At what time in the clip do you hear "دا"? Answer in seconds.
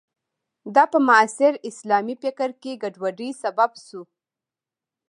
0.75-0.83